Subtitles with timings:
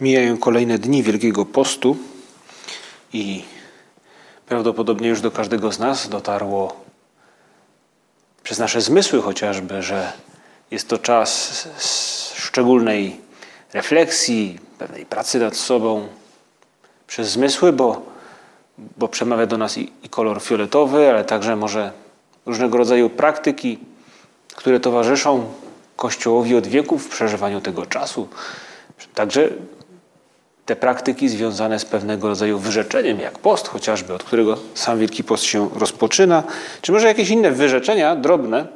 [0.00, 1.96] Mijają kolejne dni Wielkiego Postu
[3.12, 3.44] i
[4.46, 6.76] prawdopodobnie już do każdego z nas dotarło
[8.42, 10.12] przez nasze zmysły chociażby, że
[10.70, 11.68] jest to czas
[12.34, 13.20] szczególnej
[13.72, 16.08] refleksji, pewnej pracy nad sobą
[17.06, 18.02] przez zmysły, bo,
[18.96, 21.92] bo przemawia do nas i, i kolor fioletowy, ale także może
[22.46, 23.78] różnego rodzaju praktyki,
[24.54, 25.52] które towarzyszą
[25.96, 28.28] Kościołowi od wieków w przeżywaniu tego czasu.
[29.14, 29.48] Także
[30.66, 35.44] te praktyki związane z pewnego rodzaju wyrzeczeniem, jak post chociażby, od którego sam Wielki Post
[35.44, 36.42] się rozpoczyna,
[36.82, 38.66] czy może jakieś inne wyrzeczenia drobne,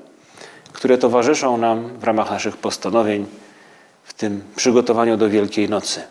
[0.73, 3.27] które towarzyszą nam w ramach naszych postanowień
[4.05, 6.03] w tym przygotowaniu do Wielkiej Nocy.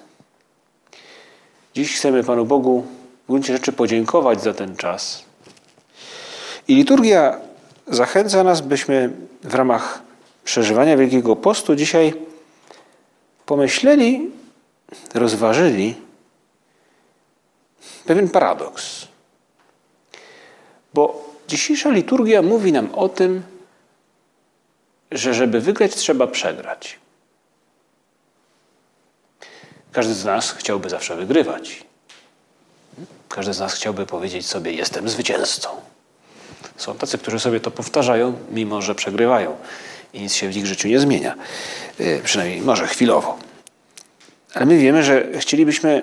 [1.76, 2.86] Dziś chcemy Panu Bogu
[3.24, 5.24] w gruncie rzeczy podziękować za ten czas.
[6.68, 7.38] I liturgia
[7.88, 9.10] zachęca nas, byśmy
[9.44, 10.02] w ramach
[10.44, 12.14] przeżywania Wielkiego Postu dzisiaj
[13.46, 14.32] pomyśleli,
[15.14, 15.96] rozważyli
[18.06, 19.08] pewien paradoks.
[20.94, 23.44] Bo dzisiejsza liturgia mówi nam o tym,
[25.12, 27.00] że żeby wygrać, trzeba przegrać.
[29.92, 31.84] Każdy z nas chciałby zawsze wygrywać.
[33.30, 35.70] Każdy z nas chciałby powiedzieć sobie: Jestem zwycięzcą.
[36.78, 39.58] Są tacy, którzy sobie to powtarzają, mimo że przegrywają
[40.14, 41.36] i nic się w ich życiu nie zmienia.
[42.24, 43.38] Przynajmniej może chwilowo.
[44.54, 46.02] Ale my wiemy, że chcielibyśmy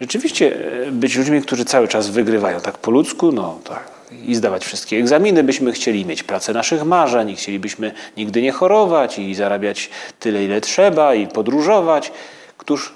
[0.00, 0.58] rzeczywiście
[0.92, 2.60] być ludźmi, którzy cały czas wygrywają.
[2.60, 3.98] Tak po ludzku, no tak.
[4.26, 9.18] I zdawać wszystkie egzaminy byśmy chcieli, mieć pracę naszych marzeń, i chcielibyśmy nigdy nie chorować
[9.18, 12.12] i zarabiać tyle, ile trzeba, i podróżować.
[12.56, 12.92] Któż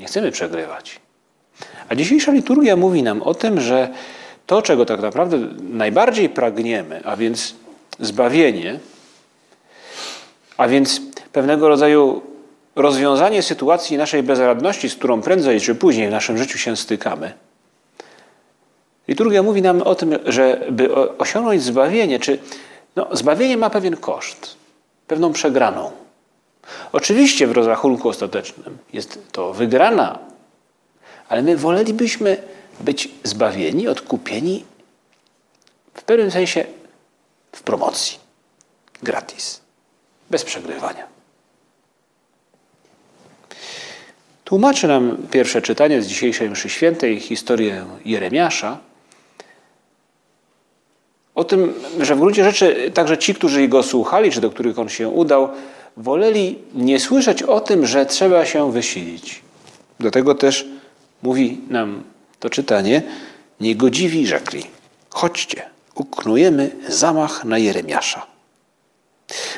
[0.00, 1.00] nie chcemy przegrywać.
[1.88, 3.88] A dzisiejsza liturgia mówi nam o tym, że
[4.46, 7.54] to, czego tak naprawdę najbardziej pragniemy, a więc
[8.00, 8.78] zbawienie,
[10.56, 11.00] a więc
[11.32, 12.22] pewnego rodzaju
[12.76, 17.32] rozwiązanie sytuacji naszej bezradności, z którą prędzej czy później w naszym życiu się stykamy.
[19.08, 22.38] Liturgia mówi nam o tym, że by osiągnąć zbawienie, czy
[22.96, 24.56] no, zbawienie ma pewien koszt,
[25.06, 25.90] pewną przegraną.
[26.92, 30.18] Oczywiście w rozrachunku ostatecznym jest to wygrana,
[31.28, 32.36] ale my wolelibyśmy
[32.80, 34.64] być zbawieni, odkupieni
[35.94, 36.64] w pewnym sensie
[37.52, 38.18] w promocji,
[39.02, 39.60] gratis,
[40.30, 41.17] bez przegrywania.
[44.48, 48.78] Tłumaczy nam pierwsze czytanie z dzisiejszej mszy świętej historię Jeremiasza
[51.34, 54.88] o tym, że w gruncie rzeczy także ci, którzy go słuchali, czy do których on
[54.88, 55.48] się udał,
[55.96, 59.42] woleli nie słyszeć o tym, że trzeba się wysilić.
[60.00, 60.66] Do tego też
[61.22, 62.02] mówi nam
[62.40, 63.02] to czytanie,
[63.60, 64.62] niegodziwi rzekli,
[65.10, 65.62] chodźcie,
[65.94, 68.37] uknujemy zamach na Jeremiasza.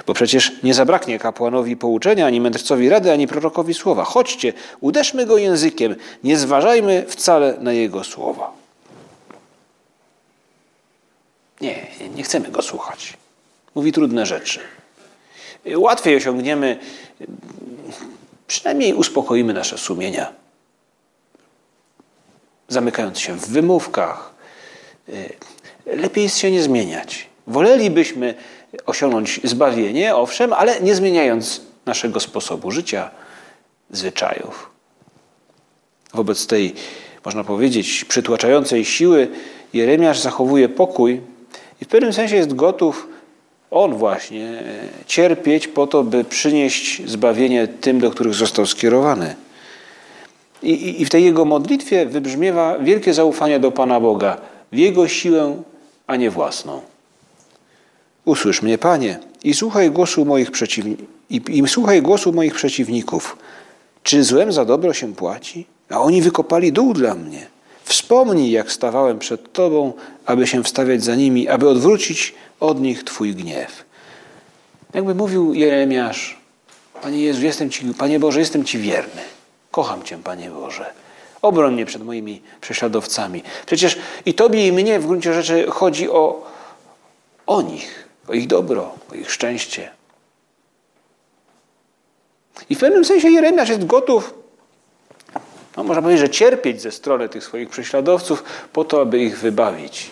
[0.06, 4.04] Bo przecież nie zabraknie kapłanowi pouczenia, ani mędrcowi rady, ani prorokowi słowa.
[4.04, 8.53] Chodźcie, uderzmy go językiem, nie zważajmy wcale na jego słowa.
[11.60, 13.16] Nie, nie chcemy go słuchać.
[13.75, 14.60] Mówi trudne rzeczy.
[15.76, 16.78] Łatwiej osiągniemy,
[18.47, 20.32] przynajmniej uspokoimy nasze sumienia,
[22.69, 24.34] zamykając się w wymówkach.
[25.87, 27.26] Lepiej jest się nie zmieniać.
[27.47, 28.34] Wolelibyśmy
[28.86, 33.10] osiągnąć zbawienie, owszem, ale nie zmieniając naszego sposobu życia,
[33.91, 34.70] zwyczajów.
[36.14, 36.75] Wobec tej,
[37.25, 39.28] można powiedzieć, przytłaczającej siły
[39.72, 41.20] Jeremiasz zachowuje pokój
[41.81, 43.08] i w pewnym sensie jest gotów
[43.70, 44.62] on właśnie
[45.06, 49.34] cierpieć po to, by przynieść zbawienie tym, do których został skierowany.
[50.62, 54.37] I, i, I, w tej jego modlitwie wybrzmiewa wielkie zaufanie do Pana Boga,
[54.73, 55.62] w Jego siłę,
[56.06, 56.81] a nie własną.
[58.25, 60.96] Usłysz mnie, Panie, i słuchaj głosu moich, przeciwni-
[61.31, 63.37] i, i słuchaj głosu moich przeciwników.
[64.02, 65.67] Czy złem za dobro się płaci?
[65.90, 67.46] A oni wykopali dół dla mnie.
[67.84, 69.93] Wspomnij, jak stawałem przed Tobą,
[70.26, 73.84] aby się wstawiać za nimi, aby odwrócić od nich Twój gniew.
[74.94, 76.38] Jakby mówił Jeremiasz,
[77.02, 79.23] Panie Jezu, jestem Ci, Panie Boże, jestem Ci wierny.
[79.70, 80.87] Kocham Cię, Panie Boże.
[81.43, 83.43] Obroń mnie przed moimi prześladowcami.
[83.66, 86.46] Przecież i Tobie, i mnie w gruncie rzeczy chodzi o,
[87.46, 89.91] o nich, o ich dobro, o ich szczęście.
[92.71, 94.35] I w pewnym sensie Jeremiasz jest gotów,
[95.77, 100.11] no można powiedzieć, że cierpieć ze strony tych swoich prześladowców po to, aby ich wybawić.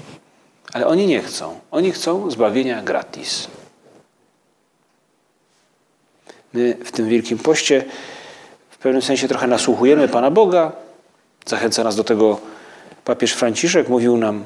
[0.72, 1.60] Ale oni nie chcą.
[1.70, 3.48] Oni chcą zbawienia gratis.
[6.52, 7.84] My w tym Wielkim Poście
[8.70, 10.72] w pewnym sensie trochę nasłuchujemy Pana Boga.
[11.46, 12.40] Zachęca nas do tego
[13.04, 13.88] papież Franciszek.
[13.88, 14.44] Mówił nam,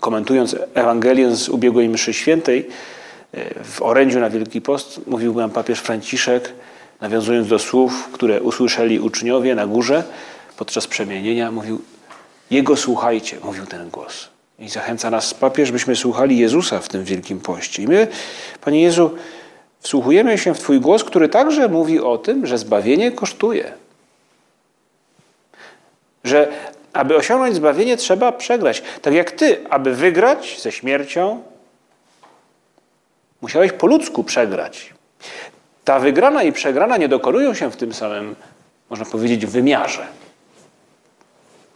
[0.00, 2.68] komentując Ewangelię z ubiegłej mszy świętej,
[3.64, 6.52] w orędziu na Wielki Post, mówił nam papież Franciszek,
[7.00, 10.04] nawiązując do słów, które usłyszeli uczniowie na górze
[10.56, 11.80] podczas przemienienia, mówił:
[12.50, 14.28] Jego słuchajcie, mówił ten głos.
[14.58, 17.82] I zachęca nas papież, byśmy słuchali Jezusa w tym Wielkim Poście.
[17.82, 18.06] I my,
[18.60, 19.10] Panie Jezu,
[19.80, 23.72] wsłuchujemy się w Twój głos, który także mówi o tym, że zbawienie kosztuje.
[26.24, 26.48] Że
[26.92, 28.82] aby osiągnąć zbawienie, trzeba przegrać.
[29.02, 31.42] Tak jak Ty, aby wygrać ze śmiercią,
[33.40, 34.94] musiałeś po ludzku przegrać.
[35.84, 38.36] Ta wygrana i przegrana nie dokonują się w tym samym,
[38.90, 40.06] można powiedzieć, wymiarze.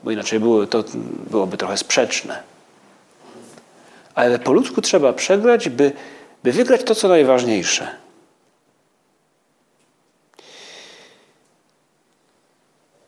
[0.05, 0.84] Bo inaczej było, to
[1.31, 2.43] byłoby trochę sprzeczne.
[4.14, 5.93] Ale po ludzku trzeba przegrać, by,
[6.43, 7.88] by wygrać to, co najważniejsze.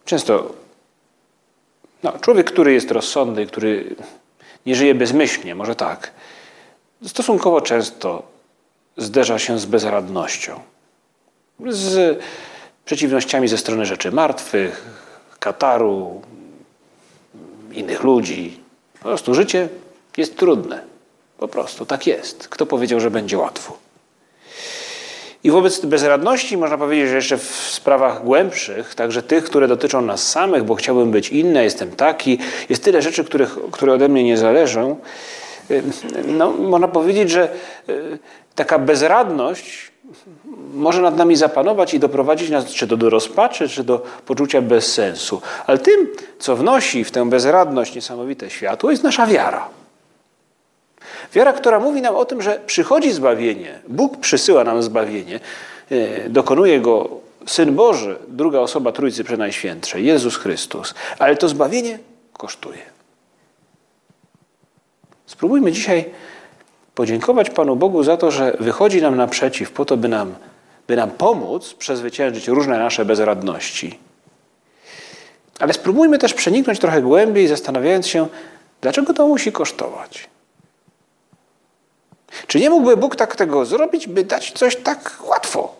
[0.04, 0.54] Często
[2.02, 3.96] no, człowiek, który jest rozsądny, który
[4.66, 6.10] nie żyje bezmyślnie, może tak,
[7.06, 8.22] stosunkowo często
[8.96, 10.60] zderza się z bezradnością,
[11.68, 12.18] z
[12.84, 14.84] przeciwnościami ze strony rzeczy martwych,
[15.38, 16.22] Kataru,
[17.72, 18.60] innych ludzi.
[18.98, 19.68] Po prostu życie
[20.16, 20.82] jest trudne.
[21.38, 22.48] Po prostu tak jest.
[22.48, 23.78] Kto powiedział, że będzie łatwo?
[25.46, 30.28] I wobec bezradności można powiedzieć, że jeszcze w sprawach głębszych, także tych, które dotyczą nas
[30.28, 32.38] samych, bo chciałbym być inny, jestem taki,
[32.68, 34.96] jest tyle rzeczy, których, które ode mnie nie zależą.
[36.26, 37.48] No, można powiedzieć, że
[37.88, 38.18] y,
[38.54, 39.92] taka bezradność
[40.74, 45.42] może nad nami zapanować i doprowadzić nas czy to do rozpaczy, czy do poczucia bezsensu.
[45.66, 46.08] Ale tym,
[46.38, 49.68] co wnosi w tę bezradność niesamowite światło, jest nasza wiara.
[51.34, 55.40] Wiara, która mówi nam o tym, że przychodzi zbawienie, Bóg przysyła nam zbawienie,
[55.90, 57.08] e, dokonuje go
[57.46, 60.94] Syn Boży, druga osoba Trójcy Przenajświętszej, Jezus Chrystus.
[61.18, 61.98] Ale to zbawienie
[62.32, 62.82] kosztuje.
[65.26, 66.04] Spróbujmy dzisiaj
[66.94, 70.34] podziękować Panu Bogu za to, że wychodzi nam naprzeciw po to, by nam,
[70.88, 73.98] by nam pomóc przezwyciężyć różne nasze bezradności.
[75.60, 78.26] Ale spróbujmy też przeniknąć trochę głębiej, zastanawiając się,
[78.80, 80.28] dlaczego to musi kosztować.
[82.46, 85.74] Czy nie mógłby Bóg tak tego zrobić, by dać coś tak łatwo?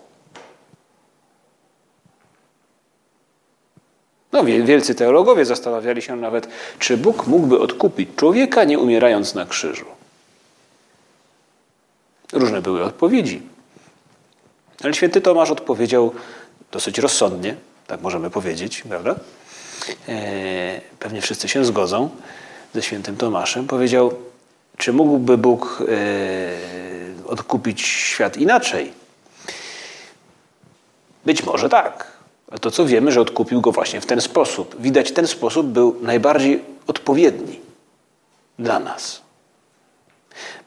[4.33, 6.49] No, wielcy teologowie zastanawiali się nawet,
[6.79, 9.87] czy Bóg mógłby odkupić człowieka, nie umierając na krzyżu.
[12.33, 13.43] Różne były odpowiedzi.
[14.85, 16.15] Ale święty Tomasz odpowiedział
[16.73, 17.57] dosyć rozsądnie,
[17.87, 19.15] tak możemy powiedzieć, prawda?
[20.09, 22.11] E, pewnie wszyscy się zgodzą
[22.75, 23.67] ze świętym Tomaszem.
[23.67, 24.15] Powiedział,
[24.77, 28.93] czy mógłby Bóg e, odkupić świat inaczej?
[31.25, 32.17] Być może tak.
[32.51, 34.77] Ale to, co wiemy, że odkupił go właśnie w ten sposób.
[34.81, 37.61] Widać, ten sposób był najbardziej odpowiedni
[38.59, 39.23] dla nas.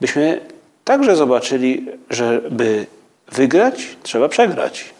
[0.02, 0.46] Byśmy
[0.86, 2.86] także zobaczyli, że by
[3.28, 4.94] wygrać, trzeba przegrać.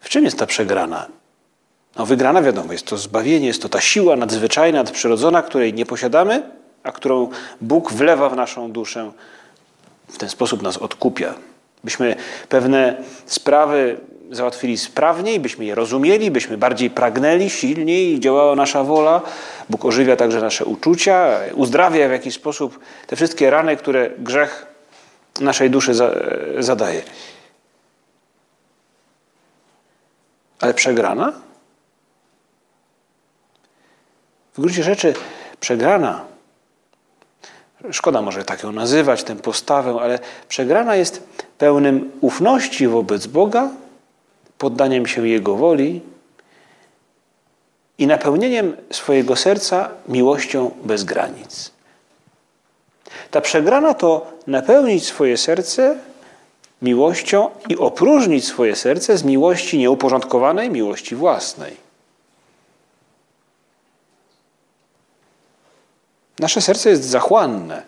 [0.00, 1.06] W czym jest ta przegrana?
[1.98, 6.42] No, wygrana, wiadomo, jest to zbawienie, jest to ta siła nadzwyczajna, nadprzyrodzona, której nie posiadamy,
[6.82, 7.28] a którą
[7.60, 9.12] Bóg wlewa w naszą duszę.
[10.08, 11.34] W ten sposób nas odkupia.
[11.84, 12.16] Byśmy
[12.48, 14.00] pewne sprawy
[14.30, 19.20] załatwili sprawniej, byśmy je rozumieli, byśmy bardziej pragnęli, silniej działała nasza wola.
[19.70, 24.66] Bóg ożywia także nasze uczucia, uzdrawia w jakiś sposób te wszystkie rany, które grzech
[25.40, 25.92] naszej duszy
[26.58, 27.02] zadaje.
[30.60, 31.47] Ale przegrana?
[34.58, 35.14] W gruncie rzeczy
[35.60, 36.24] przegrana,
[37.90, 41.22] szkoda może tak ją nazywać, tę postawę, ale przegrana jest
[41.58, 43.70] pełnym ufności wobec Boga,
[44.58, 46.00] poddaniem się Jego woli
[47.98, 51.72] i napełnieniem swojego serca miłością bez granic.
[53.30, 55.96] Ta przegrana to napełnić swoje serce
[56.82, 61.87] miłością i opróżnić swoje serce z miłości nieuporządkowanej, miłości własnej.
[66.38, 67.82] Nasze serce jest zachłanne.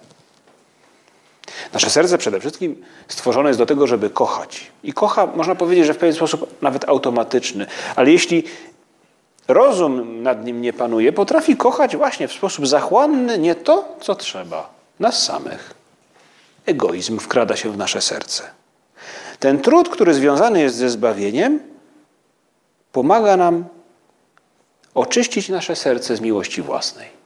[1.72, 4.70] Nasze serce przede wszystkim stworzone jest do tego, żeby kochać.
[4.82, 7.66] I kocha, można powiedzieć, że w pewien sposób nawet automatyczny.
[7.96, 8.44] Ale jeśli
[9.48, 14.70] rozum nad nim nie panuje, potrafi kochać właśnie w sposób zachłanny nie to, co trzeba,
[15.00, 15.74] nas samych.
[16.66, 18.42] egoizm wkrada się w nasze serce.
[19.38, 21.60] Ten trud, który związany jest ze zbawieniem,
[22.92, 23.64] pomaga nam
[24.94, 27.19] oczyścić nasze serce z miłości własnej.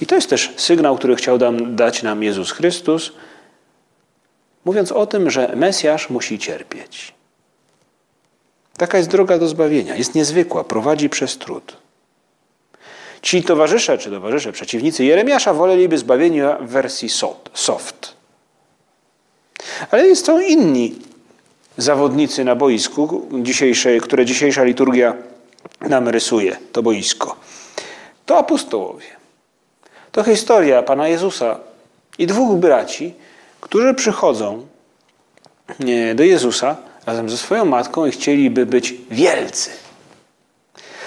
[0.00, 3.12] I to jest też sygnał, który chciał dać nam Jezus Chrystus,
[4.64, 7.14] mówiąc o tym, że Mesjasz musi cierpieć.
[8.76, 9.96] Taka jest droga do zbawienia.
[9.96, 11.76] Jest niezwykła, prowadzi przez trud.
[13.22, 17.08] Ci towarzysze, czy towarzysze, przeciwnicy Jeremiasza woleliby zbawienia w wersji
[17.54, 18.16] soft.
[19.90, 20.94] Ale jest są inni
[21.76, 23.28] zawodnicy na boisku,
[24.02, 25.14] które dzisiejsza liturgia
[25.80, 27.36] nam rysuje, to boisko.
[28.26, 29.06] To apostołowie.
[30.16, 31.58] To historia Pana Jezusa
[32.18, 33.14] i dwóch braci,
[33.60, 34.66] którzy przychodzą
[36.14, 39.70] do Jezusa razem ze swoją matką i chcieliby być wielcy.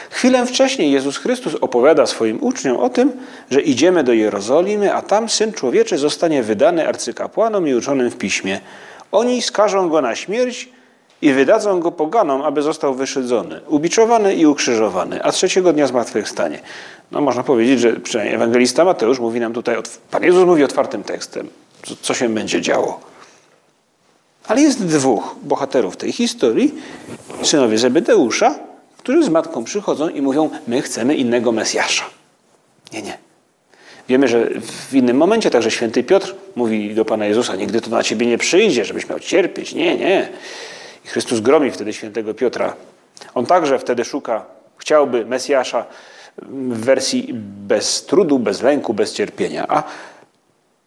[0.10, 3.12] Chwilę wcześniej Jezus Chrystus opowiada swoim uczniom o tym,
[3.52, 8.62] że idziemy do Jerozolimy, a tam Syn Człowieczy zostanie wydany arcykapłanom i uczonym w piśmie.
[9.12, 10.70] Oni skażą go na śmierć
[11.22, 16.60] i wydadzą go poganom, aby został wyszydzony, ubiczowany i ukrzyżowany, a trzeciego dnia zmartwychwstanie.
[17.12, 19.76] No można powiedzieć, że przynajmniej ewangelista Mateusz mówi nam tutaj,
[20.12, 21.50] Pan Jezus mówi otwartym tekstem,
[22.02, 23.00] co się będzie działo.
[24.48, 26.76] Ale jest dwóch bohaterów tej historii,
[27.44, 28.56] synowie Zebedeusza,
[28.98, 32.06] którzy z matką przychodzą i mówią, my chcemy innego Mesjasza.
[32.94, 33.18] Nie, nie.
[34.10, 34.50] Wiemy, że
[34.90, 38.38] w innym momencie także święty Piotr mówi do Pana Jezusa, nigdy to na Ciebie nie
[38.38, 39.74] przyjdzie, żebyś miał cierpieć.
[39.74, 40.30] Nie, nie.
[41.10, 42.74] Chrystus gromi wtedy świętego Piotra.
[43.36, 44.46] On także wtedy szuka,
[44.78, 45.86] chciałby Mesjasza
[46.42, 47.34] w wersji
[47.68, 49.66] bez trudu, bez lęku, bez cierpienia.
[49.68, 49.84] A,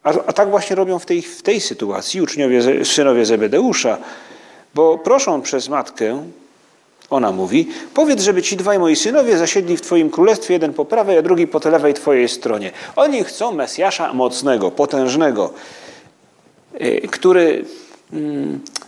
[0.03, 3.99] a, a tak właśnie robią w tej, w tej sytuacji uczniowie, synowie Zebedeusza,
[4.75, 6.25] bo proszą przez matkę,
[7.11, 11.19] ona mówi, powiedz, żeby ci dwaj moi synowie zasiedli w twoim królestwie, jeden po prawej,
[11.19, 12.71] a drugi po lewej twojej stronie.
[12.97, 15.53] Oni chcą Mesjasza mocnego, potężnego,
[16.81, 17.65] y, który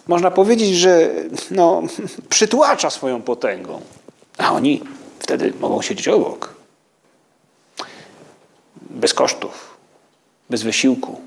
[0.07, 1.11] można powiedzieć, że
[1.50, 1.83] no,
[2.28, 3.81] przytłacza swoją potęgą,
[4.38, 4.83] a oni
[5.19, 6.54] wtedy mogą siedzieć obok.
[8.90, 9.76] Bez kosztów,
[10.50, 11.21] bez wysiłku.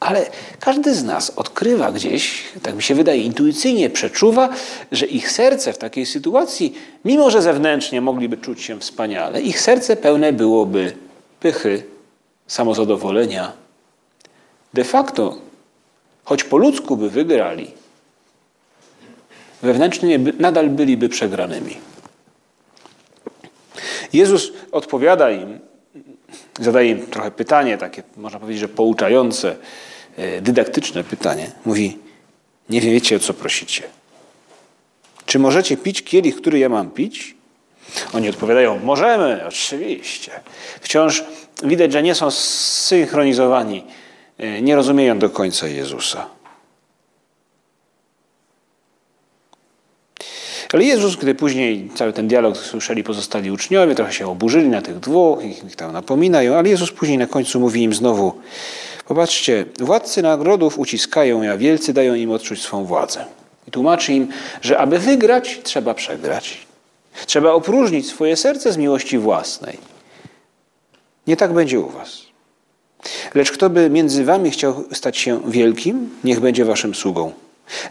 [0.00, 0.26] Ale
[0.60, 4.48] każdy z nas odkrywa gdzieś, tak mi się wydaje, intuicyjnie przeczuwa,
[4.92, 9.96] że ich serce w takiej sytuacji, mimo że zewnętrznie mogliby czuć się wspaniale, ich serce
[9.96, 10.92] pełne byłoby
[11.40, 11.82] pychy,
[12.46, 13.52] samozadowolenia.
[14.74, 15.38] De facto,
[16.24, 17.70] choć po ludzku by wygrali,
[19.62, 21.76] wewnętrznie nadal byliby przegranymi.
[24.12, 25.60] Jezus odpowiada im,
[26.60, 29.56] zadaje im trochę pytanie, takie można powiedzieć, że pouczające,
[30.16, 31.50] e, dydaktyczne pytanie.
[31.64, 31.98] Mówi,
[32.70, 33.82] nie wiecie o co prosicie.
[35.26, 37.34] Czy możecie pić kielich, który ja mam pić?
[38.12, 40.32] Oni odpowiadają, możemy, oczywiście.
[40.80, 41.24] Wciąż
[41.62, 43.84] widać, że nie są zsynchronizowani,
[44.62, 46.26] nie rozumieją do końca Jezusa.
[50.72, 54.98] Ale Jezus, gdy później cały ten dialog słyszeli pozostali uczniowie, trochę się oburzyli na tych
[54.98, 58.32] dwóch, ich, ich tam napominają, ale Jezus później na końcu mówi im znowu,
[59.06, 63.24] popatrzcie, władcy nagrodów uciskają, a wielcy dają im odczuć swą władzę.
[63.68, 64.28] I tłumaczy im,
[64.62, 66.66] że aby wygrać, trzeba przegrać.
[67.26, 69.78] Trzeba opróżnić swoje serce z miłości własnej.
[71.26, 72.31] Nie tak będzie u was.
[73.34, 77.32] Lecz kto by między wami chciał stać się wielkim, niech będzie waszym sługą.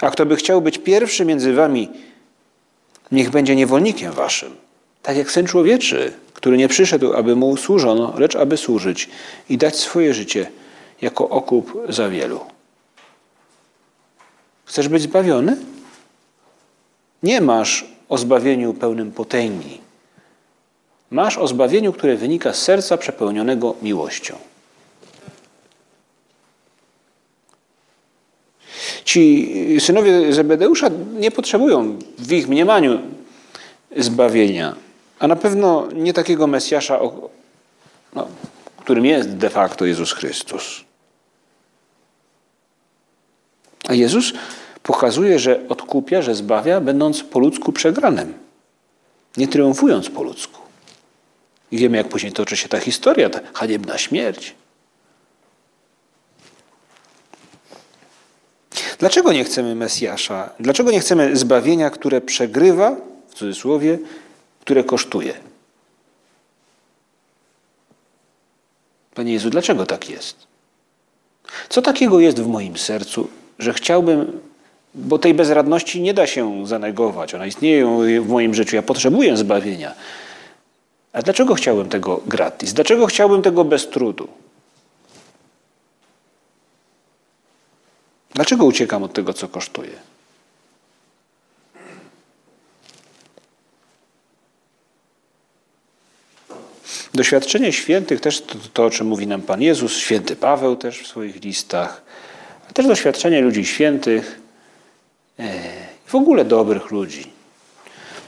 [0.02, 1.90] A kto by chciał być pierwszy między wami,
[3.12, 4.56] niech będzie niewolnikiem waszym,
[5.04, 9.10] tak jak Syn Człowieczy, który nie przyszedł, aby mu służono, lecz aby służyć
[9.50, 10.52] i dać swoje życie
[11.02, 12.40] jako okup za wielu.
[14.66, 15.58] Chcesz być zbawiony?
[17.24, 19.82] Nie masz o zbawieniu pełnym potęgi.
[21.12, 24.51] Masz o zbawieniu, które wynika z serca przepełnionego miłością.
[29.06, 33.00] Ci synowie Zebedeusza nie potrzebują w ich mniemaniu
[33.98, 34.76] zbawienia,
[35.20, 37.00] a na pewno nie takiego Mesjasza,
[38.16, 38.28] no,
[38.78, 40.84] którym jest de facto Jezus Chrystus.
[43.88, 44.34] A Jezus
[44.84, 48.34] pokazuje, że odkupia, że zbawia, będąc po ludzku przegranym,
[49.38, 50.62] nie triumfując po ludzku.
[51.72, 54.56] I wiemy, jak później toczy się ta historia, ta haniebna śmierć.
[59.02, 60.50] Dlaczego nie chcemy Mesjasza?
[60.60, 62.96] Dlaczego nie chcemy zbawienia, które przegrywa,
[63.30, 64.00] w cudzysłowie,
[64.60, 65.34] które kosztuje?
[69.16, 70.36] Panie Jezu, dlaczego tak jest?
[71.70, 73.28] Co takiego jest w moim sercu,
[73.60, 74.40] że chciałbym,
[74.96, 77.86] bo tej bezradności nie da się zanegować, ona istnieje
[78.22, 79.94] w moim życiu, ja potrzebuję zbawienia.
[81.14, 82.74] A dlaczego chciałbym tego gratis?
[82.74, 84.28] Dlaczego chciałbym tego bez trudu?
[88.34, 90.12] Dlaczego uciekam od tego, co kosztuje?
[97.14, 101.08] Doświadczenie świętych, też to, to, o czym mówi nam Pan Jezus, święty Paweł też w
[101.08, 102.02] swoich listach,
[102.70, 104.40] a też doświadczenie ludzi świętych
[105.40, 105.62] i e,
[106.06, 107.32] w ogóle dobrych ludzi,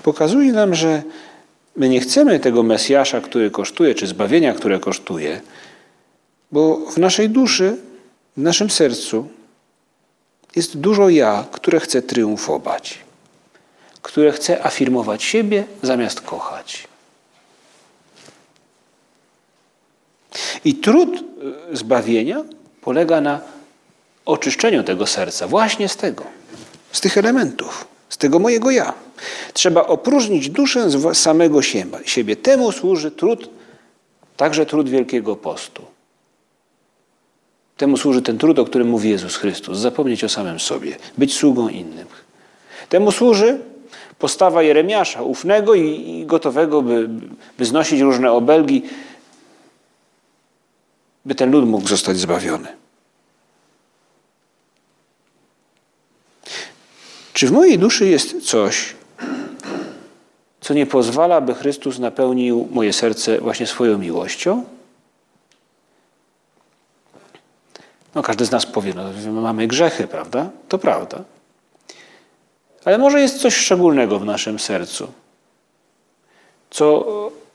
[0.03, 1.03] pokazuje nam, że
[1.75, 5.41] my nie chcemy tego Mesjasza, który kosztuje, czy zbawienia, które kosztuje,
[6.51, 7.77] bo w naszej duszy,
[8.37, 9.27] w naszym sercu
[10.55, 12.99] jest dużo ja, które chce triumfować,
[14.01, 16.87] które chce afirmować siebie zamiast kochać.
[20.65, 21.09] I trud
[21.71, 22.43] e, zbawienia
[22.81, 23.41] polega na
[24.25, 26.23] oczyszczeniu tego serca, właśnie z tego,
[26.91, 28.93] z tych elementów, z tego mojego ja.
[29.53, 31.61] Trzeba opróżnić duszę z samego
[32.05, 32.35] siebie.
[32.35, 33.49] Temu służy trud,
[34.37, 35.92] także trud Wielkiego Postu.
[37.77, 39.77] Temu służy ten trud, o którym mówi Jezus Chrystus.
[39.77, 42.07] Zapomnieć o samym sobie, być sługą innym.
[42.89, 43.59] Temu służy
[44.19, 47.09] postawa Jeremiasza, ufnego i gotowego, by,
[47.57, 48.83] by znosić różne obelgi,
[51.25, 52.67] by ten lud mógł zostać zbawiony.
[57.33, 58.95] Czy w mojej duszy jest coś,
[60.61, 64.63] co nie pozwala, by Chrystus napełnił moje serce właśnie swoją miłością?
[68.15, 68.93] No, każdy z nas powie,
[69.25, 70.49] no, mamy grzechy, prawda?
[70.69, 71.23] To prawda.
[72.85, 75.07] Ale może jest coś szczególnego w naszym sercu,
[76.69, 77.05] co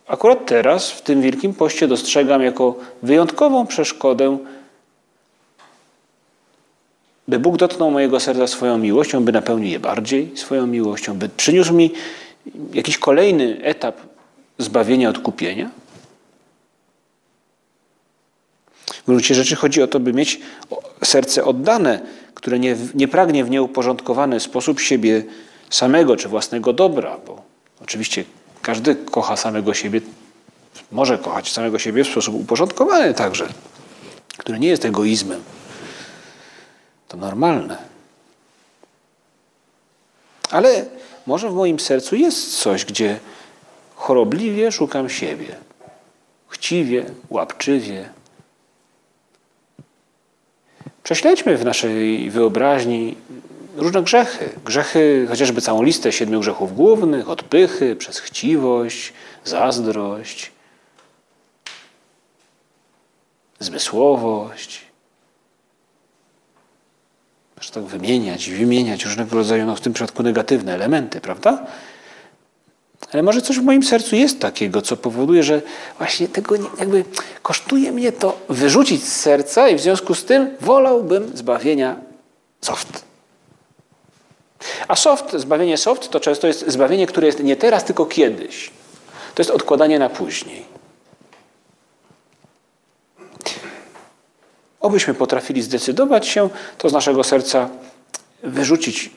[0.07, 4.38] akurat teraz, w tym Wielkim Poście, dostrzegam jako wyjątkową przeszkodę,
[7.29, 11.75] by Bóg dotknął mojego serca swoją miłością, by napełnił je bardziej swoją miłością, by przyniósł
[11.75, 11.93] mi
[12.75, 13.97] jakiś kolejny etap
[14.59, 15.71] zbawienia, odkupienia.
[18.87, 20.41] W gruncie rzeczy chodzi o to, by mieć
[21.05, 22.00] serce oddane,
[22.35, 25.25] które nie, nie pragnie w nieuporządkowany sposób siebie
[25.71, 27.42] samego czy własnego dobra, bo
[27.83, 28.25] oczywiście
[28.62, 30.01] każdy kocha samego siebie,
[30.92, 33.49] może kochać samego siebie w sposób uporządkowany także,
[34.37, 35.42] który nie jest egoizmem.
[37.09, 37.79] To normalne.
[40.51, 40.85] Ale
[41.27, 43.18] może w moim sercu jest coś, gdzie
[43.94, 45.55] chorobliwie szukam siebie.
[46.49, 48.17] Chciwie, łapczywie.
[51.09, 53.16] Prześledźmy w naszej wyobraźni
[53.77, 54.51] różne grzechy.
[54.64, 59.12] Grzechy, chociażby całą listę siedmiu grzechów głównych, od pychy, przez chciwość,
[59.44, 60.53] zazdrość,
[63.59, 64.81] zmysłowość.
[67.57, 71.66] Można tak wymieniać, wymieniać różnego rodzaju, no w tym przypadku negatywne elementy, prawda?
[73.13, 75.63] Ale może coś w moim sercu jest takiego, co powoduje, że
[75.99, 77.05] właśnie tego nie, jakby
[77.43, 81.97] kosztuje mnie to wyrzucić z serca i w związku z tym wolałbym zbawienia
[82.61, 83.05] soft.
[84.89, 88.71] A soft, zbawienie soft to często jest zbawienie, które jest nie teraz, tylko kiedyś.
[89.35, 90.65] To jest odkładanie na później.
[94.81, 97.69] Obyśmy potrafili zdecydować się to z naszego serca
[98.43, 99.11] wyrzucić,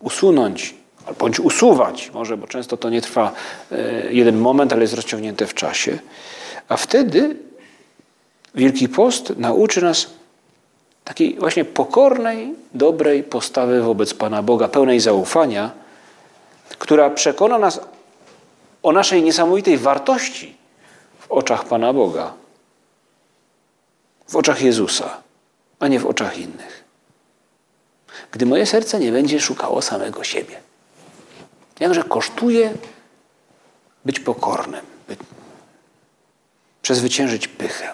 [0.00, 0.74] usunąć,
[1.18, 3.32] bądź usuwać, może, bo często to nie trwa
[3.72, 5.98] e, jeden moment, ale jest rozciągnięte w czasie.
[6.68, 7.36] A wtedy
[8.54, 10.06] Wielki Post nauczy nas
[11.04, 15.70] takiej właśnie pokornej, dobrej postawy wobec Pana Boga, pełnej zaufania,
[16.78, 17.80] która przekona nas
[18.82, 20.56] o naszej niesamowitej wartości
[21.18, 22.32] w oczach Pana Boga,
[24.28, 25.16] w oczach Jezusa,
[25.78, 26.84] a nie w oczach innych.
[28.30, 30.60] Gdy moje serce nie będzie szukało samego siebie.
[31.80, 32.72] Jakże kosztuje
[34.04, 35.16] być pokornym, by
[36.82, 37.88] przezwyciężyć pychę.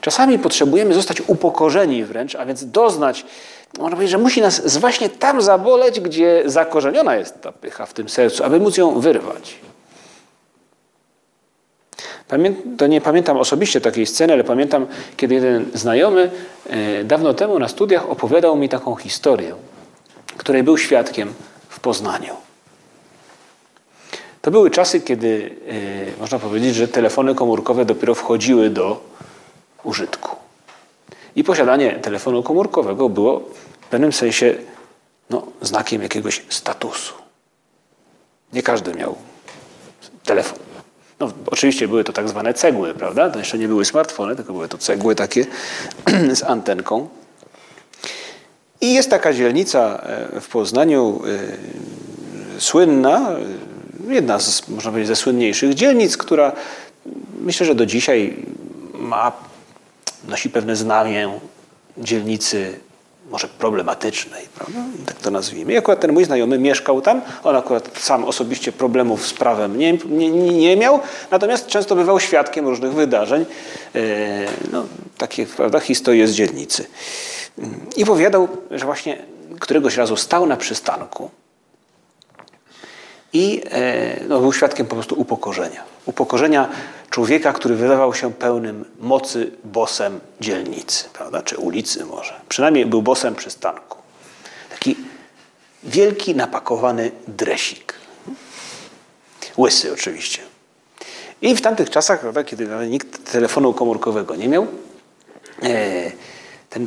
[0.00, 3.26] Czasami potrzebujemy zostać upokorzeni wręcz, a więc doznać,
[3.78, 8.08] można powiedzieć, że musi nas właśnie tam zaboleć, gdzie zakorzeniona jest ta pycha w tym
[8.08, 9.56] sercu, aby móc ją wyrwać.
[12.78, 16.30] To nie pamiętam osobiście takiej sceny, ale pamiętam, kiedy jeden znajomy
[16.70, 19.54] e, dawno temu na studiach opowiadał mi taką historię,
[20.36, 21.34] której był świadkiem
[21.68, 22.34] w Poznaniu.
[24.42, 25.56] To były czasy, kiedy
[26.16, 29.04] e, można powiedzieć, że telefony komórkowe dopiero wchodziły do
[29.84, 30.36] użytku.
[31.36, 33.40] I posiadanie telefonu komórkowego było
[33.80, 34.54] w pewnym sensie
[35.30, 37.14] no, znakiem jakiegoś statusu.
[38.52, 39.16] Nie każdy miał
[40.24, 40.58] telefon.
[41.20, 43.30] No, oczywiście były to tak zwane cegły, prawda?
[43.30, 45.46] To jeszcze nie były smartfony, tylko były to cegły takie
[46.38, 47.08] z antenką.
[48.80, 51.20] I jest taka dzielnica e, w Poznaniu
[52.56, 53.30] y, słynna,
[54.08, 56.52] jedna z, można powiedzieć, ze słynniejszych dzielnic, która
[57.40, 58.36] myślę, że do dzisiaj
[58.94, 59.32] ma
[60.28, 61.30] nosi pewne znamię
[61.98, 62.78] dzielnicy
[63.30, 64.80] może problematycznej, prawda?
[65.06, 65.72] tak to nazwijmy.
[65.72, 69.92] I akurat ten mój znajomy mieszkał tam, on akurat sam osobiście problemów z prawem nie,
[69.92, 73.46] nie, nie miał, natomiast często bywał świadkiem różnych wydarzeń,
[73.94, 73.98] e,
[74.72, 74.84] no,
[75.18, 76.86] takich prawda, historii z dzielnicy.
[77.96, 79.22] I powiadał, że właśnie
[79.60, 81.30] któregoś razu stał na przystanku
[83.32, 85.82] i e, no, był świadkiem po prostu upokorzenia.
[86.06, 86.68] Upokorzenia
[87.10, 91.42] człowieka, który wydawał się pełnym mocy bosem dzielnicy, prawda?
[91.42, 92.40] czy ulicy może.
[92.48, 93.98] Przynajmniej był bosem przystanku.
[94.70, 94.96] Taki
[95.84, 97.94] wielki, napakowany dresik.
[99.58, 100.42] Łysy oczywiście.
[101.42, 104.66] I w tamtych czasach, prawda, kiedy nikt telefonu komórkowego nie miał,
[105.62, 106.12] e,
[106.70, 106.86] ten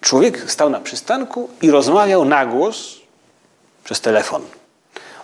[0.00, 2.98] człowiek stał na przystanku i rozmawiał na głos
[3.84, 4.42] przez telefon.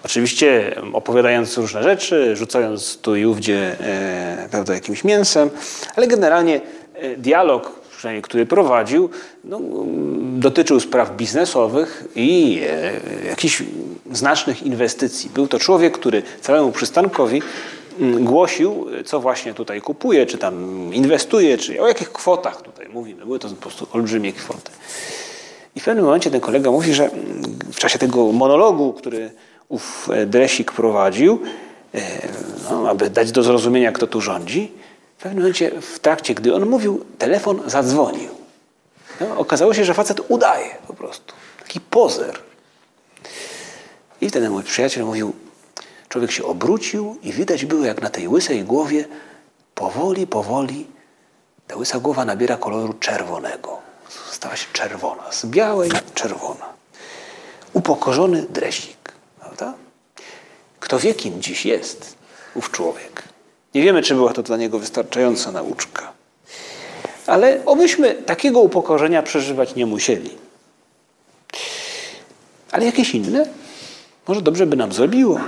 [0.04, 5.50] Oczywiście opowiadając różne rzeczy, rzucając tu i ówdzie e, jakimś mięsem,
[5.96, 6.60] ale generalnie
[6.94, 9.10] e, dialog, przynajmniej który prowadził,
[9.44, 9.60] no,
[10.38, 13.62] dotyczył spraw biznesowych i e, jakichś
[14.12, 15.30] znacznych inwestycji.
[15.34, 17.42] Był to człowiek, który całemu przystankowi
[18.20, 20.54] głosił, co właśnie tutaj kupuje, czy tam
[20.94, 23.26] inwestuje, czy o jakich kwotach tutaj mówimy.
[23.26, 24.70] Były to po prostu olbrzymie kwoty.
[25.76, 27.10] I w pewnym momencie ten kolega mówi, że
[27.72, 29.30] w czasie tego monologu, który
[29.68, 31.42] ów e, Dresik prowadził,
[31.94, 32.00] e,
[32.70, 34.72] no, aby dać do zrozumienia, kto tu rządzi,
[35.18, 38.28] w pewnym momencie w trakcie, gdy on mówił, telefon zadzwonił.
[39.20, 41.34] No, okazało się, że facet udaje po prostu.
[41.62, 42.38] Taki pozer.
[44.20, 45.32] I wtedy mój przyjaciel mówił,
[46.14, 49.04] człowiek się obrócił i widać było, jak na tej łysej głowie
[49.74, 50.86] powoli, powoli
[51.66, 53.78] ta łysa głowa nabiera koloru czerwonego.
[54.30, 56.72] Stała się czerwona, z białej czerwona.
[57.72, 58.96] Upokorzony dresik.
[59.40, 59.74] Prawda?
[60.80, 62.16] Kto wie, kim dziś jest
[62.54, 63.22] ów człowiek.
[63.74, 66.12] Nie wiemy, czy była to dla niego wystarczająca nauczka.
[67.26, 70.30] Ale obyśmy takiego upokorzenia przeżywać nie musieli.
[72.72, 73.48] Ale jakieś inne?
[74.28, 75.40] Może dobrze by nam zrobiło.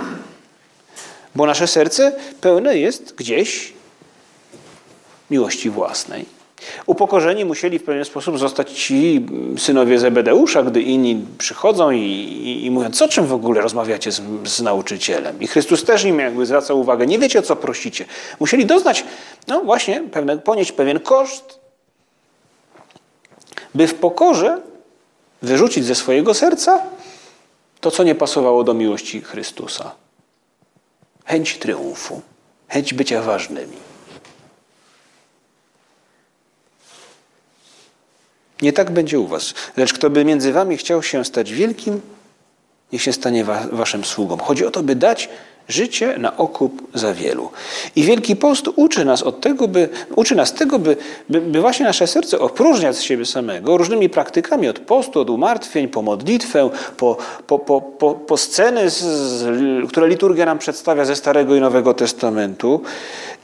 [1.37, 3.72] Bo nasze serce pełne jest gdzieś
[5.31, 6.25] miłości własnej.
[6.87, 9.27] Upokorzeni musieli w pewien sposób zostać ci
[9.59, 14.22] synowie Zebedeusza, gdy inni przychodzą i, i, i mówią, co czym w ogóle rozmawiacie z,
[14.44, 15.40] z, nauczycielem.
[15.40, 18.05] I Chrystus też im jakby zwraca uwagę, nie wiecie o co prosicie.
[18.40, 19.05] Musieli doznać,
[19.49, 21.61] no właśnie, pewne, ponieść pewien koszt,
[23.75, 24.61] by w pokorze
[25.42, 26.83] wyrzucić ze swojego serca
[27.81, 30.06] to, co nie pasowało do miłości Chrystusa.
[31.27, 32.23] Chęć triumfu,
[32.69, 33.77] chęć bycia ważnymi.
[38.62, 39.55] Nie tak będzie u was.
[39.77, 42.01] Lecz kto by między wami chciał się stać wielkim,
[42.93, 44.39] niech się stanie wa waszym sługą.
[44.39, 45.29] Chodzi o to, by dać
[45.68, 47.50] życie na okup za wielu.
[47.96, 50.96] I Wielki Post uczy nas od tego, by, uczy nas tego, by,
[51.29, 55.88] by, by właśnie nasze serce opróżniać z siebie samego różnymi praktykami od postu, od umartwień,
[55.88, 61.57] po modlitwę, po, po, po, po, po sceny, z, które liturgia nam przedstawia ze Starego
[61.57, 62.81] i Nowego Testamentu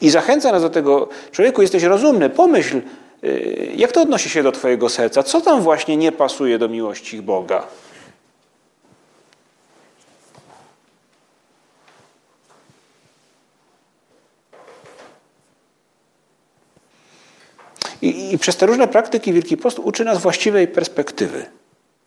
[0.01, 2.81] i zachęca nas do tego, człowieku, jesteś rozumny, pomyśl,
[3.25, 5.23] Y, jak to odnosi się do Twojego serca?
[5.23, 7.67] Co tam właśnie nie pasuje do miłości Boga?
[18.03, 21.47] I, I, przez te różne praktyki Wielki Post uczy nas właściwej perspektywy,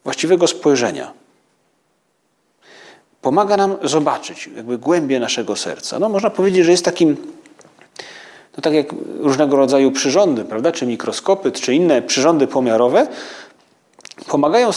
[0.04, 1.14] właściwego spojrzenia.
[3.22, 6.00] Pomaga nam zobaczyć jakby głębie naszego serca.
[6.00, 7.18] No, można powiedzieć, że jest takim
[8.58, 8.88] no tak jak
[9.20, 13.08] różnego rodzaju przyrządy, prawda, czy mikroskopy, czy inne przyrządy pomiarowe,
[14.28, 14.70] pomagają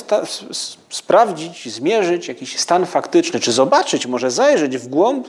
[0.89, 5.29] sprawdzić, zmierzyć jakiś stan faktyczny, czy zobaczyć, może zajrzeć w głąb,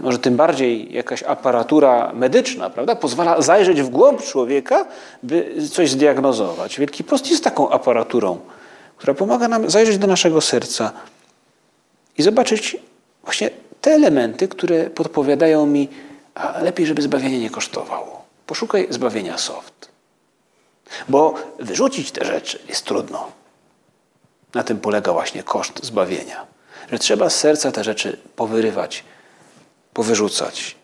[0.00, 4.86] może tym bardziej jakaś aparatura medyczna, prawda, pozwala zajrzeć w głąb człowieka,
[5.22, 6.78] by coś zdiagnozować.
[6.78, 8.40] Wielki Post jest taką aparaturą,
[8.96, 10.92] która pomaga nam zajrzeć do naszego serca
[12.18, 12.76] i zobaczyć
[13.24, 15.88] właśnie te elementy, które podpowiadają mi,
[16.34, 18.24] a lepiej, żeby zbawienie nie kosztowało.
[18.46, 19.88] Poszukaj zbawienia soft.
[21.08, 23.30] Bo wyrzucić te rzeczy jest trudno.
[24.54, 26.46] Na tym polega właśnie koszt zbawienia.
[26.92, 29.04] Że trzeba z serca te rzeczy powyrywać,
[29.94, 30.76] powyrzucać.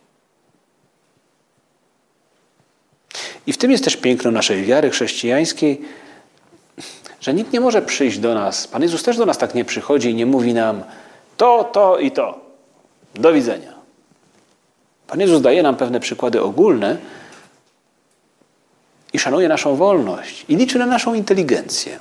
[3.47, 5.81] I w tym jest też piękno naszej wiary chrześcijańskiej,
[7.21, 8.67] że nikt nie może przyjść do nas.
[8.67, 10.83] Pan Jezus też do nas tak nie przychodzi i nie mówi nam
[11.37, 12.41] to, to i to.
[13.15, 13.75] Do widzenia.
[15.07, 16.97] Pan Jezus daje nam pewne przykłady ogólne
[19.13, 21.99] i szanuje naszą wolność i liczy na naszą inteligencję.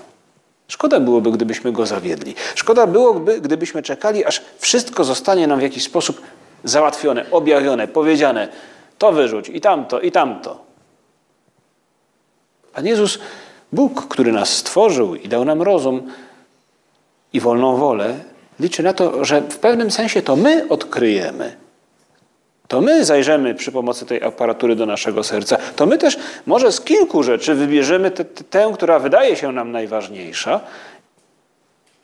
[0.68, 2.36] Szkoda byłoby, gdybyśmy go zawiedli.
[2.56, 6.22] Szkoda byłoby, gdybyśmy czekali, aż wszystko zostanie nam w jakiś sposób
[6.64, 8.48] załatwione, objawione, powiedziane.
[8.98, 10.60] To wyrzuć, i tamto, i tamto.
[12.74, 13.20] Pan Jezus
[13.72, 16.12] Bóg, który nas stworzył i dał nam rozum
[17.34, 18.20] i wolną wolę,
[18.60, 21.58] liczy na to, że w pewnym sensie to my odkryjemy.
[22.68, 25.58] To my zajrzymy przy pomocy tej aparatury do naszego serca.
[25.76, 30.60] To my też może z kilku rzeczy wybierzemy tę, tę która wydaje się nam najważniejsza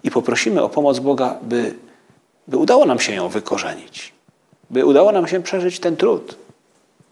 [0.04, 1.74] i poprosimy o pomoc Boga, by,
[2.48, 4.14] by udało nam się ją wykorzenić.
[4.74, 6.36] By udało nam się przeżyć ten trud.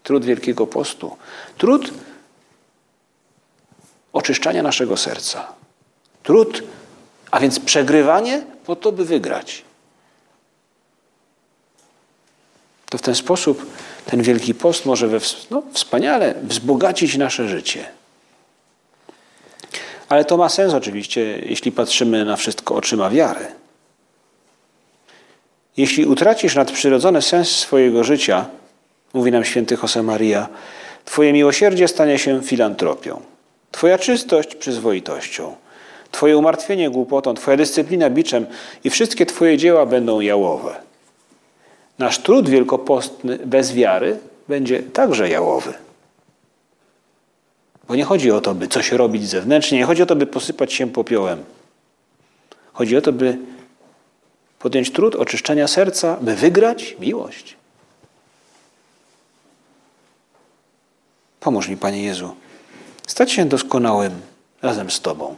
[0.02, 1.16] Trud Wielkiego Postu.
[1.58, 1.90] Trud
[4.12, 5.52] oczyszczania naszego serca.
[6.22, 6.62] Trud,
[7.30, 9.64] a więc przegrywanie po to, by wygrać.
[12.90, 13.66] To w ten sposób
[14.06, 15.18] ten Wielki Post może we,
[15.50, 17.84] no, wspaniale wzbogacić nasze życie.
[20.08, 23.61] Ale to ma sens oczywiście, jeśli patrzymy na wszystko oczyma wiary.
[25.76, 28.46] Jeśli utracisz nadprzyrodzony sens swojego życia,
[29.14, 30.48] mówi nam święty Josemaria,
[31.04, 33.20] Twoje miłosierdzie stanie się filantropią.
[33.70, 35.56] Twoja czystość przyzwoitością,
[36.10, 38.46] Twoje umartwienie głupotą, Twoja dyscyplina biczem
[38.84, 40.74] i wszystkie Twoje dzieła będą jałowe.
[41.98, 45.74] Nasz trud wielkopostny bez wiary będzie także jałowy.
[47.88, 50.72] Bo nie chodzi o to, by coś robić zewnętrznie, nie chodzi o to, by posypać
[50.72, 51.44] się popiołem.
[52.72, 53.38] Chodzi o to, by
[54.62, 57.56] podjąć trud oczyszczenia serca, by wygrać miłość.
[61.40, 62.34] Pomóż mi, Panie Jezu,
[63.06, 64.20] stać się doskonałym
[64.62, 65.36] razem z Tobą.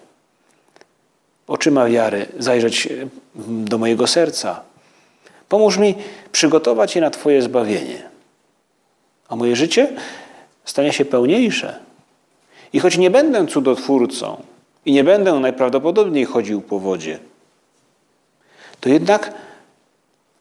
[1.46, 2.88] Oczyma wiary zajrzeć
[3.48, 4.60] do mojego serca.
[5.48, 5.94] Pomóż mi
[6.32, 8.02] przygotować je na Twoje zbawienie.
[9.28, 9.92] A moje życie
[10.64, 11.78] stanie się pełniejsze.
[12.72, 14.42] I choć nie będę cudotwórcą
[14.84, 17.18] i nie będę najprawdopodobniej chodził po wodzie,
[18.80, 19.34] to jednak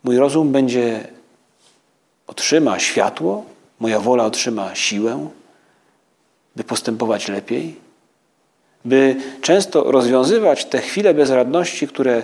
[0.03, 1.07] mój rozum będzie
[2.27, 3.45] otrzyma światło,
[3.79, 5.29] moja wola otrzyma siłę,
[6.55, 7.75] by postępować lepiej,
[8.85, 12.23] by często rozwiązywać te chwile bezradności, które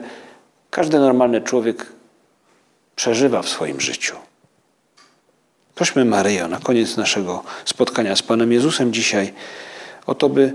[0.70, 1.86] każdy normalny człowiek
[2.96, 4.16] przeżywa w swoim życiu.
[5.76, 9.34] Prośmy Maryjo na koniec naszego spotkania z Panem Jezusem dzisiaj
[10.06, 10.54] o to, by,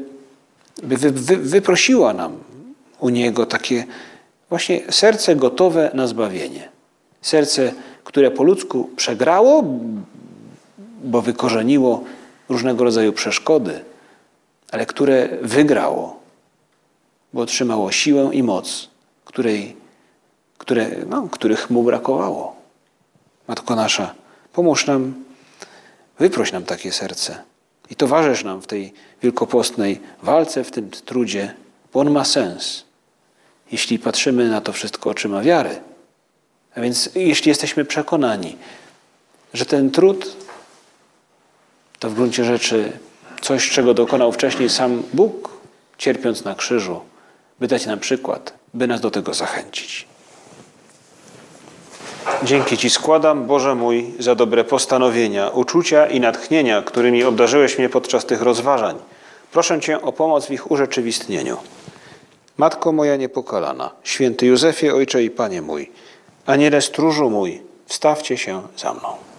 [0.83, 2.39] by wy, wy, wyprosiła nam
[3.01, 3.87] u Niego takie
[4.49, 6.69] właśnie serce gotowe na zbawienie.
[7.23, 7.73] Serce,
[8.05, 9.65] które po ludzku przegrało,
[11.05, 12.05] bo wykorzeniło
[12.49, 13.81] różnego rodzaju przeszkody,
[14.71, 16.21] ale które wygrało,
[17.33, 18.89] bo otrzymało siłę i moc,
[19.25, 19.77] której,
[20.59, 22.57] które, no, których mu brakowało.
[23.49, 24.15] Matko nasza,
[24.53, 25.15] pomóż nam,
[26.19, 27.43] wyproś nam takie serce
[27.91, 31.55] i towarzysz nam w tej wielkopostnej walce, w tym trudzie,
[31.93, 32.85] bo on ma sens,
[33.75, 35.81] jeśli patrzymy na to wszystko oczyma wiary.
[36.77, 38.57] A więc jeśli jesteśmy przekonani,
[39.55, 40.37] że ten trud
[41.99, 42.93] to w gruncie rzeczy
[43.41, 45.51] coś, czego dokonał wcześniej sam Bóg,
[45.99, 47.01] cierpiąc na krzyżu,
[47.61, 50.07] by dać nam przykład, by nas do tego zachęcić.
[52.43, 58.27] Dzięki Ci składam, Boże mój, za dobre postanowienia, uczucia i natchnienia, którymi obdarzyłeś mnie podczas
[58.27, 58.97] tych rozważań.
[59.53, 61.57] Proszę Cię o pomoc w ich urzeczywistnieniu.
[62.57, 65.91] Matko moja niepokalana, święty Józefie, Ojcze i Panie mój,
[66.47, 69.34] Aniele stróżu mój, wstawcie się za mną.